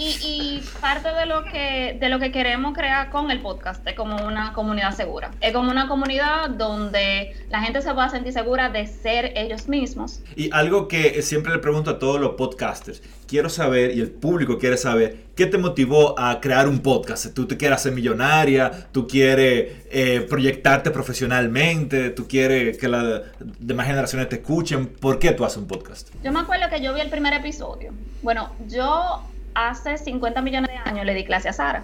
y, 0.00 0.62
parte 0.80 1.12
de 1.12 1.26
lo 1.26 1.44
que 1.44 1.96
de 2.00 2.08
lo 2.08 2.18
que 2.18 2.32
queremos 2.32 2.74
crear 2.74 3.10
con 3.10 3.30
el 3.30 3.40
podcast 3.40 3.86
es 3.86 3.94
como 3.94 4.16
una 4.26 4.52
comunidad 4.52 4.92
segura. 4.92 5.30
Es 5.40 5.52
como 5.52 5.70
una 5.70 5.88
comunidad 5.88 6.50
donde 6.50 7.34
la 7.50 7.60
gente 7.60 7.82
se 7.82 7.92
va 7.92 8.04
a 8.04 8.08
sentir 8.08 8.32
segura 8.32 8.70
de 8.70 8.86
ser 8.86 9.32
ellos 9.36 9.68
mismos. 9.68 10.20
Y 10.36 10.50
algo 10.52 10.88
que 10.88 11.22
siempre 11.22 11.52
le 11.52 11.58
pregunto 11.58 11.90
a 11.90 11.98
todos 11.98 12.20
los 12.20 12.34
podcasters, 12.34 13.02
quiero 13.26 13.48
saber 13.48 13.94
y 13.96 14.00
el 14.00 14.10
público 14.10 14.58
quiere 14.58 14.76
saber, 14.76 15.26
¿qué 15.36 15.46
te 15.46 15.58
motivó 15.58 16.18
a 16.18 16.40
crear 16.40 16.68
un 16.68 16.80
podcast? 16.80 17.32
¿Tú 17.34 17.46
te 17.46 17.56
quieres 17.56 17.80
ser 17.80 17.92
millonaria? 17.92 18.88
¿Tú 18.92 19.06
quieres 19.06 19.84
eh, 19.90 20.26
proyectarte 20.28 20.90
profesionalmente? 20.90 22.10
¿Tú 22.10 22.26
quieres 22.26 22.76
que 22.78 22.88
las 22.88 23.22
demás 23.58 23.86
generaciones 23.86 24.28
te 24.28 24.36
escuchen? 24.36 24.86
¿Por 24.86 25.18
qué 25.18 25.32
tú 25.32 25.44
haces 25.44 25.58
un 25.58 25.68
podcast? 25.68 26.08
Yo 26.24 26.32
me 26.32 26.40
acuerdo 26.40 26.68
que 26.70 26.80
yo 26.80 26.94
vi 26.94 27.00
el 27.00 27.10
primer 27.10 27.34
episodio. 27.34 27.92
Bueno, 28.22 28.50
yo 28.68 29.22
hace 29.54 29.98
50 29.98 30.42
millones 30.42 30.70
de 30.70 30.90
años 30.90 31.04
le 31.04 31.14
di 31.14 31.24
clase 31.24 31.48
a 31.48 31.52
Sara 31.52 31.82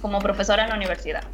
como 0.00 0.18
profesora 0.18 0.64
en 0.64 0.70
la 0.70 0.76
universidad. 0.76 1.24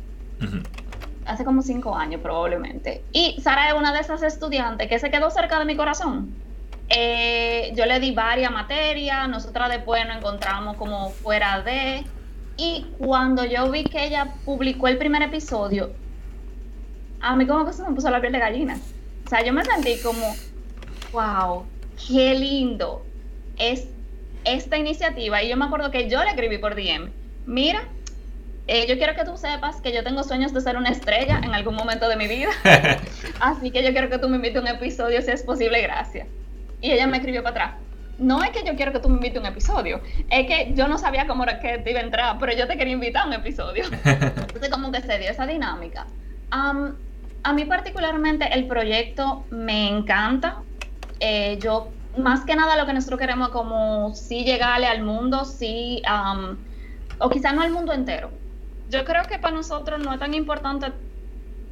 Hace 1.27 1.45
como 1.45 1.63
5 1.63 1.95
años 1.95 2.21
probablemente. 2.21 3.03
Y 3.13 3.41
Sara 3.43 3.69
es 3.69 3.75
una 3.75 3.93
de 3.93 4.01
esas 4.01 4.23
estudiantes 4.23 4.89
que 4.89 4.99
se 4.99 5.11
quedó 5.11 5.31
cerca 5.31 5.59
de 5.59 5.65
mi 5.65 5.77
corazón. 5.77 6.35
Eh, 6.89 7.73
yo 7.77 7.87
le 7.87 8.01
di 8.01 8.13
varias 8.13 8.51
materias, 8.51 9.29
nosotras 9.29 9.71
después 9.71 10.07
nos 10.07 10.17
encontramos 10.17 10.77
como 10.77 11.11
fuera 11.11 11.63
de... 11.63 12.05
Y 12.57 12.87
cuando 12.99 13.45
yo 13.45 13.71
vi 13.71 13.85
que 13.85 14.05
ella 14.05 14.35
publicó 14.45 14.87
el 14.89 14.99
primer 14.99 15.23
episodio, 15.23 15.93
a 17.21 17.35
mí 17.37 17.47
como 17.47 17.65
que 17.65 17.73
se 17.73 17.83
me 17.83 17.95
puso 17.95 18.11
la 18.11 18.21
piel 18.21 18.33
de 18.33 18.39
gallina. 18.39 18.79
O 19.25 19.29
sea, 19.29 19.43
yo 19.45 19.53
me 19.53 19.65
sentí 19.65 19.99
como, 20.03 20.35
wow, 21.13 21.65
qué 22.07 22.35
lindo. 22.35 23.05
Es 23.59 23.89
esta 24.45 24.77
iniciativa 24.77 25.43
y 25.43 25.49
yo 25.49 25.57
me 25.57 25.65
acuerdo 25.65 25.91
que 25.91 26.09
yo 26.09 26.23
le 26.23 26.31
escribí 26.31 26.59
por 26.59 26.75
DM, 26.75 27.11
mira, 27.47 27.89
eh, 28.67 28.87
yo 28.89 28.97
quiero 28.99 29.15
que 29.15 29.25
tú 29.25 29.37
sepas 29.37 29.81
que 29.81 29.93
yo 29.93 30.05
tengo 30.05 30.23
sueños 30.23 30.53
de 30.53 30.61
ser 30.61 30.77
una 30.77 30.91
estrella 30.91 31.41
en 31.43 31.55
algún 31.55 31.75
momento 31.75 32.09
de 32.09 32.17
mi 32.17 32.29
vida, 32.29 32.51
así 33.41 33.71
que 33.71 33.83
yo 33.83 33.91
quiero 33.91 34.09
que 34.09 34.19
tú 34.19 34.29
me 34.29 34.37
invites 34.37 34.59
a 34.59 34.61
un 34.61 34.69
episodio 34.69 35.21
si 35.23 35.31
es 35.31 35.43
posible, 35.43 35.83
gracias. 35.83 36.29
Y 36.81 36.93
ella 36.93 37.07
me 37.07 37.17
escribió 37.19 37.43
para 37.43 37.65
atrás. 37.65 37.81
No 38.19 38.45
es 38.45 38.51
que 38.51 38.63
yo 38.65 38.77
quiero 38.77 38.93
que 38.93 39.01
tú 39.01 39.09
me 39.09 39.17
invites 39.17 39.39
a 39.39 39.41
un 39.41 39.47
episodio, 39.47 40.01
es 40.31 40.47
que 40.47 40.73
yo 40.75 40.87
no 40.89 40.99
sabía 40.99 41.27
cómo 41.27 41.43
era 41.43 41.59
que 41.59 41.79
te 41.79 41.91
iba 41.91 42.01
a 42.01 42.03
entrar, 42.05 42.37
pero 42.39 42.53
yo 42.53 42.69
te 42.69 42.77
quería 42.77 42.93
invitar 42.93 43.25
a 43.25 43.27
un 43.27 43.33
episodio. 43.33 43.85
Entonces 44.05 44.71
como 44.71 44.93
que 44.93 45.01
se 45.01 45.19
dio 45.19 45.31
esa 45.31 45.47
dinámica. 45.47 46.07
a 46.51 47.53
mí 47.53 47.65
particularmente 47.65 48.47
el 48.53 48.67
proyecto 48.67 49.45
me 49.51 49.89
encanta. 49.89 50.59
Eh, 51.19 51.59
yo 51.61 51.91
más 52.19 52.45
que 52.45 52.57
nada 52.57 52.77
lo 52.77 52.87
que 52.87 52.93
nosotros 52.93 53.21
queremos 53.21 53.49
es 53.49 53.53
como 53.53 54.15
sí 54.15 54.45
llegarle 54.45 54.87
al 54.87 55.03
mundo, 55.03 55.45
sí, 55.45 56.03
o 57.19 57.31
quizá 57.31 57.53
no 57.53 57.63
al 57.63 57.71
mundo 57.71 57.93
entero. 57.93 58.31
Yo 58.91 59.05
creo 59.05 59.23
que 59.25 59.39
para 59.39 59.55
nosotros 59.55 60.01
no 60.05 60.13
es 60.13 60.19
tan 60.19 60.35
importante 60.35 60.93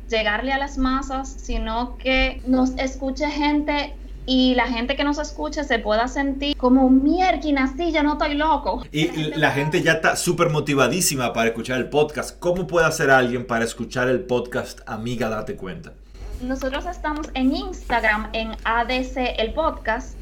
llegarle 0.08 0.52
a 0.52 0.58
las 0.58 0.78
masas, 0.78 1.28
sino 1.28 1.98
que 1.98 2.40
nos 2.46 2.70
escuche 2.78 3.28
gente 3.30 3.94
y 4.24 4.54
la 4.54 4.66
gente 4.66 4.94
que 4.94 5.04
nos 5.04 5.18
escuche 5.18 5.64
se 5.64 5.78
pueda 5.78 6.06
sentir 6.06 6.54
como 6.56 6.90
mierda, 6.90 7.64
así 7.64 7.92
ya 7.92 8.02
no 8.02 8.12
estoy 8.12 8.34
loco. 8.34 8.84
Y 8.92 9.08
la 9.34 9.50
gente, 9.52 9.82
ya 9.82 9.92
está 9.92 10.16
súper 10.16 10.50
motivadísima 10.50 11.32
para 11.32 11.48
escuchar 11.48 11.78
el 11.78 11.88
podcast. 11.88 12.38
¿Cómo 12.38 12.66
puede 12.66 12.86
hacer 12.86 13.10
alguien 13.10 13.46
para 13.46 13.64
escuchar 13.64 14.08
el 14.08 14.20
podcast 14.20 14.80
Amiga 14.86 15.30
Date 15.30 15.56
Cuenta? 15.56 15.94
Nosotros 16.42 16.84
estamos 16.84 17.28
en 17.32 17.56
Instagram 17.56 18.28
en 18.34 18.52
ADC 18.64 19.16
el 19.38 19.54
podcast 19.54 20.17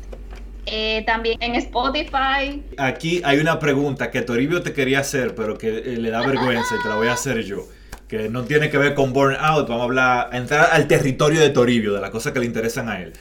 eh, 0.67 1.05
también 1.07 1.41
en 1.41 1.55
Spotify. 1.55 2.63
Aquí 2.77 3.23
hay 3.25 3.39
una 3.39 3.59
pregunta 3.59 4.11
que 4.11 4.23
Toribio 4.23 4.63
te 4.63 4.73
quería 4.73 5.01
hacer, 5.01 5.35
pero 5.35 5.57
que 5.57 5.79
eh, 5.79 5.97
le 5.97 6.11
da 6.11 6.27
vergüenza 6.27 6.75
y 6.79 6.83
te 6.83 6.89
la 6.89 6.97
voy 6.97 7.09
a 7.09 7.13
hacer 7.13 7.43
yo. 7.45 7.67
Que 8.09 8.29
no 8.29 8.45
tiene 8.45 8.71
que 8.71 8.79
ver 8.79 8.95
con 8.95 9.13
Burnout, 9.13 9.69
vamos 9.69 9.81
a 9.81 9.85
hablar, 9.85 10.29
a 10.33 10.37
entrar 10.37 10.69
al 10.73 10.87
territorio 10.87 11.41
de 11.41 11.51
Toribio, 11.51 11.95
de 11.95 12.01
las 12.01 12.11
cosas 12.11 12.33
que 12.33 12.41
le 12.41 12.47
interesan 12.47 12.89
a 12.89 13.01
él. 13.01 13.13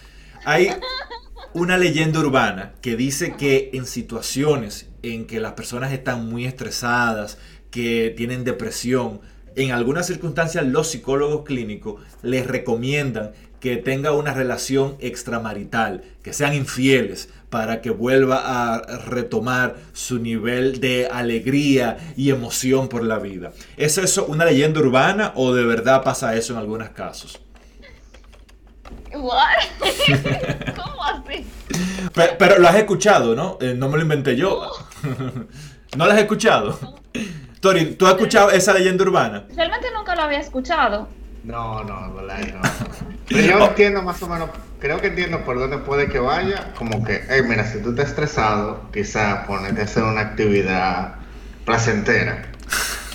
Hay 0.43 0.69
una 1.53 1.77
leyenda 1.77 2.19
urbana 2.19 2.73
que 2.81 2.95
dice 2.95 3.35
que 3.37 3.71
en 3.73 3.85
situaciones 3.85 4.89
en 5.01 5.25
que 5.25 5.39
las 5.39 5.53
personas 5.53 5.93
están 5.93 6.27
muy 6.27 6.45
estresadas, 6.45 7.37
que 7.71 8.13
tienen 8.15 8.43
depresión, 8.43 9.21
en 9.55 9.71
algunas 9.71 10.05
circunstancias 10.05 10.65
los 10.65 10.89
psicólogos 10.89 11.45
clínicos 11.45 12.01
les 12.21 12.45
recomiendan 12.45 13.31
que 13.65 13.77
tenga 13.77 14.11
una 14.11 14.31
relación 14.31 14.95
extramarital, 14.99 16.03
que 16.21 16.33
sean 16.33 16.53
infieles 16.53 17.29
para 17.49 17.81
que 17.81 17.89
vuelva 17.89 18.43
a 18.45 18.79
retomar 19.07 19.77
su 19.91 20.19
nivel 20.19 20.79
de 20.79 21.07
alegría 21.07 21.97
y 22.15 22.29
emoción 22.29 22.89
por 22.89 23.03
la 23.03 23.17
vida. 23.17 23.53
¿Es 23.75 23.97
eso 23.97 24.27
una 24.27 24.45
leyenda 24.45 24.81
urbana 24.81 25.31
o 25.33 25.51
de 25.51 25.65
verdad 25.65 26.03
pasa 26.03 26.35
eso 26.35 26.53
en 26.53 26.59
algunos 26.59 26.89
casos? 26.91 27.41
¿Cómo 29.11 29.33
así? 31.03 31.47
Pero, 32.37 32.59
lo 32.59 32.67
has 32.67 32.75
escuchado, 32.75 33.35
¿no? 33.35 33.57
Eh, 33.59 33.73
no 33.75 33.89
me 33.89 33.97
lo 33.97 34.03
inventé 34.03 34.35
yo. 34.35 34.69
¿No 35.97 36.05
lo 36.05 36.11
has 36.11 36.19
escuchado? 36.19 36.99
Tori, 37.61 37.95
¿tú 37.95 38.05
has 38.05 38.13
escuchado 38.13 38.51
esa 38.51 38.73
leyenda 38.73 39.03
urbana? 39.03 39.45
Realmente 39.55 39.87
nunca 39.91 40.13
lo 40.13 40.21
había 40.21 40.39
escuchado. 40.39 41.07
No, 41.43 41.83
no, 41.83 42.13
verdad 42.13 42.53
no. 42.53 42.61
Pero 43.27 43.41
yo 43.41 43.65
entiendo 43.65 44.01
más 44.01 44.21
o 44.21 44.27
menos, 44.27 44.49
creo 44.79 45.01
que 45.01 45.07
entiendo 45.07 45.43
por 45.43 45.57
dónde 45.57 45.77
puede 45.79 46.09
que 46.09 46.19
vaya. 46.19 46.73
Como 46.77 47.03
que, 47.03 47.23
hey, 47.29 47.41
mira, 47.47 47.65
si 47.65 47.79
tú 47.79 47.89
estás 47.91 48.09
estresado, 48.09 48.89
quizás 48.93 49.45
ponerte 49.47 49.81
a 49.81 49.83
hacer 49.85 50.03
una 50.03 50.21
actividad 50.21 51.15
placentera. 51.65 52.45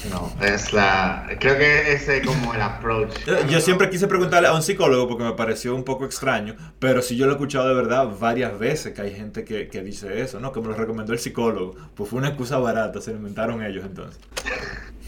No, 0.09 0.33
es 0.41 0.73
la. 0.73 1.29
Creo 1.39 1.59
que 1.59 1.93
ese 1.93 2.19
es 2.19 2.27
como 2.27 2.55
el 2.55 2.63
approach. 2.63 3.13
Yo 3.49 3.61
siempre 3.61 3.91
quise 3.91 4.07
preguntarle 4.07 4.49
a 4.49 4.55
un 4.55 4.63
psicólogo 4.63 5.07
porque 5.07 5.25
me 5.25 5.33
pareció 5.33 5.75
un 5.75 5.85
poco 5.85 6.07
extraño, 6.07 6.57
pero 6.79 7.03
si 7.03 7.17
yo 7.17 7.27
lo 7.27 7.33
he 7.33 7.35
escuchado 7.35 7.69
de 7.69 7.75
verdad 7.75 8.09
varias 8.19 8.59
veces 8.59 8.95
que 8.95 9.03
hay 9.03 9.15
gente 9.15 9.45
que, 9.45 9.69
que 9.69 9.83
dice 9.83 10.23
eso, 10.23 10.41
¿no? 10.41 10.53
Que 10.53 10.61
me 10.61 10.69
lo 10.69 10.75
recomendó 10.75 11.13
el 11.13 11.19
psicólogo. 11.19 11.77
Pues 11.95 12.09
fue 12.09 12.19
una 12.19 12.29
excusa 12.29 12.57
barata, 12.57 13.01
se 13.03 13.11
lo 13.11 13.19
inventaron 13.19 13.63
ellos 13.63 13.85
entonces. 13.85 14.19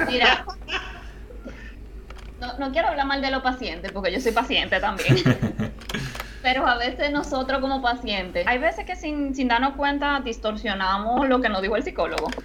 Mira, 0.07 0.45
no, 2.59 2.73
quiero 2.73 2.89
hablar 2.89 3.07
mal 3.07 3.21
de 3.21 3.31
los 3.31 3.43
pacientes, 3.43 3.93
porque 3.93 4.13
yo 4.13 4.21
soy 4.21 4.33
paciente 4.33 4.81
también. 4.81 5.17
Pero 6.43 6.67
a 6.67 6.77
veces 6.77 7.13
nosotros 7.13 7.61
como 7.61 7.81
pacientes, 7.81 8.47
hay 8.47 8.59
veces 8.59 8.85
que 8.85 8.97
sin, 8.97 9.33
darnos 9.47 9.75
cuenta 9.75 10.21
distorsionamos 10.25 11.29
lo 11.29 11.41
que 11.41 11.49
nos 11.49 11.63
dijo 11.63 11.77
el 11.77 11.83
psicólogo. 11.83 12.29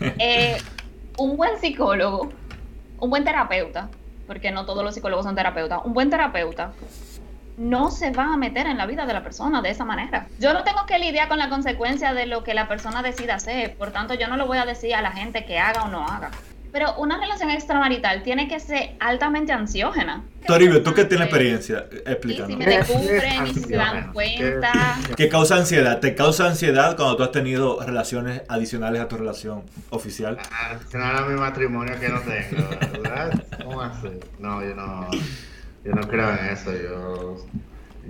Eh, 0.00 0.56
un 1.16 1.36
buen 1.36 1.58
psicólogo, 1.58 2.30
un 3.00 3.10
buen 3.10 3.24
terapeuta, 3.24 3.88
porque 4.28 4.52
no 4.52 4.64
todos 4.64 4.84
los 4.84 4.94
psicólogos 4.94 5.24
son 5.24 5.34
terapeutas, 5.34 5.80
un 5.84 5.92
buen 5.92 6.08
terapeuta 6.08 6.70
no 7.58 7.90
se 7.90 8.12
va 8.12 8.32
a 8.32 8.36
meter 8.36 8.66
en 8.66 8.78
la 8.78 8.86
vida 8.86 9.04
de 9.04 9.12
la 9.12 9.22
persona 9.22 9.60
de 9.60 9.70
esa 9.70 9.84
manera. 9.84 10.28
Yo 10.38 10.54
no 10.54 10.62
tengo 10.62 10.86
que 10.86 10.98
lidiar 10.98 11.28
con 11.28 11.38
la 11.38 11.48
consecuencia 11.48 12.14
de 12.14 12.26
lo 12.26 12.44
que 12.44 12.54
la 12.54 12.68
persona 12.68 13.02
decida 13.02 13.34
hacer, 13.34 13.74
por 13.74 13.90
tanto 13.90 14.14
yo 14.14 14.28
no 14.28 14.36
lo 14.36 14.46
voy 14.46 14.58
a 14.58 14.64
decir 14.64 14.94
a 14.94 15.02
la 15.02 15.10
gente 15.10 15.44
que 15.44 15.58
haga 15.58 15.82
o 15.82 15.88
no 15.88 16.06
haga. 16.06 16.30
Pero 16.70 16.94
una 16.96 17.18
relación 17.18 17.50
extramarital 17.50 18.22
tiene 18.22 18.46
que 18.46 18.60
ser 18.60 18.96
altamente 19.00 19.52
ansiógena. 19.52 20.22
Toribio, 20.46 20.82
¿tú 20.82 20.92
qué 20.92 21.04
tienes 21.04 21.28
experiencia? 21.28 21.86
Y 21.90 22.10
Explicando. 22.10 22.46
si 22.48 22.56
me 22.56 22.66
descubren 22.66 23.46
y 23.46 23.54
si 23.54 23.60
se 23.60 23.76
dan 23.76 24.12
cuenta. 24.12 24.72
¿Qué 25.16 25.28
causa 25.28 25.56
ansiedad? 25.56 26.00
¿Te 26.00 26.14
causa 26.14 26.46
ansiedad 26.46 26.96
cuando 26.96 27.16
tú 27.16 27.22
has 27.22 27.32
tenido 27.32 27.80
relaciones 27.84 28.42
adicionales 28.48 29.00
a 29.00 29.08
tu 29.08 29.16
relación 29.16 29.62
oficial? 29.90 30.38
Ah, 30.52 30.78
era 30.92 31.22
mi 31.26 31.38
matrimonio 31.38 31.98
que 31.98 32.08
no 32.08 32.20
tengo, 32.20 32.68
¿verdad? 33.02 33.44
¿Cómo 33.64 33.80
así? 33.80 34.08
No, 34.38 34.62
yo 34.62 34.74
no, 34.74 35.08
yo 35.84 35.92
no 35.92 36.02
creo 36.02 36.30
en 36.30 36.46
eso. 36.46 36.72
Yo, 36.72 37.46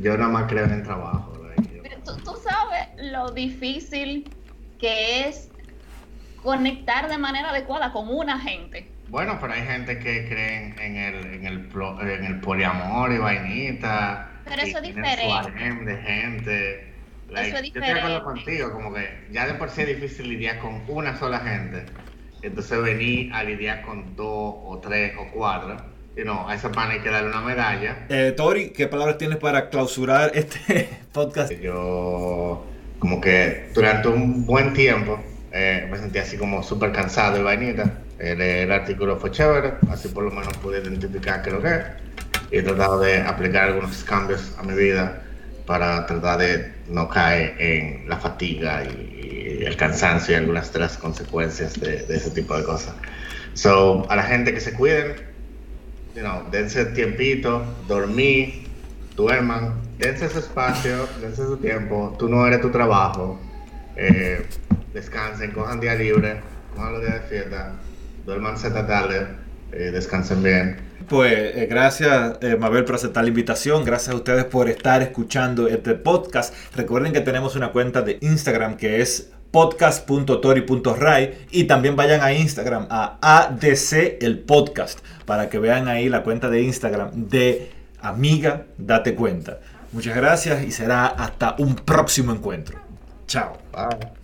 yo 0.01 0.17
nada 0.17 0.31
más 0.31 0.51
creo 0.51 0.65
en 0.65 0.73
el 0.73 0.83
trabajo. 0.83 1.33
Pero 1.83 1.97
tú, 2.05 2.17
tú 2.25 2.33
sabes 2.43 2.89
lo 3.13 3.31
difícil 3.31 4.29
que 4.79 5.29
es 5.29 5.49
conectar 6.49 7.11
de 7.11 7.19
manera 7.19 7.51
adecuada 7.51 7.93
con 7.93 8.09
una 8.09 8.41
gente. 8.41 8.89
Bueno, 9.11 9.37
pero 9.39 9.53
hay 9.53 9.61
gente 9.67 9.99
que 9.99 10.27
cree 10.27 10.75
en 10.81 10.97
el, 10.97 11.35
en 11.35 11.45
el, 11.47 11.69
en 12.01 12.25
el 12.25 12.41
poliamor 12.41 13.13
y 13.13 13.19
vainita. 13.19 14.31
Pero 14.47 14.63
eso 14.63 14.79
es 14.79 14.83
diferente. 14.83 15.85
de 15.85 15.97
gente. 15.99 16.95
Like, 17.29 17.49
Eso 17.51 17.59
es 17.59 17.63
Yo 17.65 17.67
estoy 17.67 17.83
de 17.83 17.91
acuerdo 17.91 18.21
diferente. 18.21 18.25
contigo, 18.25 18.73
como 18.73 18.95
que 18.95 19.27
ya 19.31 19.47
de 19.47 19.55
por 19.55 19.69
sí 19.69 19.83
es 19.83 19.89
difícil 19.89 20.31
lidiar 20.31 20.59
con 20.61 20.83
una 20.89 21.19
sola 21.19 21.41
gente. 21.41 21.85
Entonces 22.41 22.83
venir 22.83 23.31
a 23.35 23.45
lidiar 23.45 23.83
con 23.83 24.17
dos 24.17 24.55
o 24.65 24.81
tres 24.83 25.13
o 25.19 25.31
cuatro. 25.31 25.77
Y 26.17 26.25
no, 26.25 26.49
a 26.49 26.55
esa 26.55 26.73
pana 26.73 26.93
hay 26.95 27.01
que 27.01 27.11
darle 27.11 27.29
una 27.29 27.43
medalla. 27.43 28.07
Eh, 28.09 28.33
Tori, 28.35 28.71
¿qué 28.71 28.89
palabras 28.89 29.19
tienes 29.19 29.37
para 29.37 29.69
clausurar 29.69 30.31
este 30.33 30.89
podcast? 31.13 31.53
Yo, 31.53 32.65
como 32.99 33.21
que 33.21 33.69
durante 33.75 34.09
un 34.09 34.47
buen 34.47 34.73
tiempo, 34.73 35.23
eh, 35.53 35.87
me 35.91 35.99
sentí 35.99 36.19
así 36.19 36.37
como 36.37 36.63
súper 36.63 36.93
cansado 36.93 37.39
y 37.39 37.43
vainita. 37.43 37.93
El, 38.19 38.41
el 38.41 38.73
artículo 38.73 39.17
fue 39.17 39.31
chévere, 39.31 39.75
así 39.91 40.09
por 40.09 40.25
lo 40.25 40.31
menos 40.31 40.57
pude 40.59 40.81
identificar 40.81 41.43
qué 41.43 41.51
es 41.51 41.55
lo 41.55 41.63
que 41.63 41.69
es. 41.69 41.83
Y 42.51 42.59
he 42.59 42.63
tratado 42.63 43.01
de 43.01 43.21
aplicar 43.21 43.65
algunos 43.65 44.03
cambios 44.05 44.55
a 44.59 44.63
mi 44.63 44.75
vida 44.75 45.23
para 45.67 46.07
tratar 46.07 46.39
de 46.39 46.73
no 46.89 47.09
caer 47.09 47.55
en 47.59 48.09
la 48.09 48.17
fatiga 48.17 48.85
y, 48.85 49.61
y 49.61 49.65
el 49.65 49.77
cansancio 49.77 50.35
y 50.35 50.39
algunas 50.39 50.73
de 50.73 50.79
las 50.79 50.97
consecuencias 50.97 51.79
de, 51.79 52.07
de 52.07 52.17
ese 52.17 52.31
tipo 52.31 52.57
de 52.57 52.65
cosas. 52.65 52.95
So, 53.53 54.07
a 54.09 54.17
la 54.17 54.23
gente 54.23 54.55
que 54.55 54.61
se 54.61 54.73
cuiden, 54.73 55.15
you 56.15 56.23
know, 56.23 56.49
dense 56.51 56.85
tiempito, 56.87 57.65
dormir, 57.87 58.67
duerman, 59.17 59.75
dense 59.99 60.29
su 60.31 60.39
espacio, 60.39 61.09
dense 61.21 61.43
su 61.43 61.57
tiempo, 61.59 62.17
tú 62.19 62.29
no 62.29 62.47
eres 62.47 62.61
tu 62.61 62.71
trabajo, 62.71 63.39
eh, 63.97 64.47
descansen, 64.99 65.53
cojan 65.53 65.81
día 65.81 65.95
libre, 65.95 66.41
cojan 66.75 66.93
los 66.93 67.03
días 67.03 67.15
de 67.15 67.21
fiesta, 67.29 67.73
duerman 68.27 68.55
esta 68.55 68.87
tarde, 68.87 69.29
eh, 69.73 69.91
descansen 69.93 70.43
bien. 70.43 70.77
Pues 71.09 71.33
eh, 71.33 71.67
gracias 71.71 72.39
eh, 72.41 72.57
Mabel 72.57 72.85
por 72.85 72.97
aceptar 72.97 73.23
la 73.23 73.29
invitación, 73.29 73.85
gracias 73.85 74.15
a 74.15 74.17
ustedes 74.17 74.45
por 74.45 74.69
estar 74.69 75.01
escuchando 75.03 75.69
este 75.69 75.95
podcast. 75.95 76.55
Recuerden 76.77 77.13
que 77.13 77.21
tenemos 77.21 77.55
una 77.57 77.71
cuenta 77.71 78.03
de 78.03 78.19
Instagram 78.21 78.77
que 78.77 79.01
es 79.01 79.31
podcast.tori.ray 79.51 81.47
y 81.51 81.65
también 81.65 81.97
vayan 81.97 82.21
a 82.21 82.33
Instagram 82.33 82.87
a 82.91 83.19
ADC 83.23 84.23
el 84.23 84.41
podcast 84.41 84.99
para 85.25 85.49
que 85.49 85.59
vean 85.59 85.89
ahí 85.89 86.09
la 86.09 86.23
cuenta 86.23 86.51
de 86.51 86.63
Instagram 86.63 87.11
de 87.29 87.71
Amiga 88.01 88.67
Date 88.77 89.15
Cuenta. 89.15 89.61
Muchas 89.93 90.15
gracias 90.17 90.65
y 90.65 90.73
será 90.73 91.07
hasta 91.07 91.55
un 91.59 91.77
próximo 91.77 92.33
encuentro. 92.33 92.79
Chao. 93.27 93.57
Bye. 93.73 94.18